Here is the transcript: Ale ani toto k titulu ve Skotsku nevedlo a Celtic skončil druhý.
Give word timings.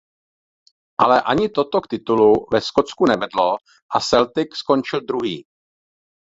Ale 1.05 1.17
ani 1.31 1.45
toto 1.55 1.77
k 1.81 1.87
titulu 1.87 2.29
ve 2.53 2.59
Skotsku 2.61 3.03
nevedlo 3.05 3.47
a 3.95 3.99
Celtic 3.99 4.55
skončil 4.55 4.99
druhý. 5.05 5.37